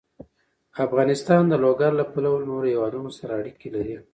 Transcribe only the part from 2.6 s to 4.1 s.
هېوادونو سره اړیکې لري.